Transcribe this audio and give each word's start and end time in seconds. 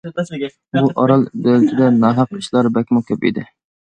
بۇ 0.77 0.89
ئارال 1.01 1.25
دۆلىتىدە 1.47 1.89
ناھەق 1.97 2.33
ئىشلار 2.39 2.71
بەكمۇ 2.79 3.03
كۆپ 3.11 3.29
ئىدى. 3.29 3.45